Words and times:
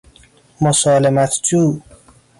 مسالمت 0.61 1.31
جو 1.43 1.79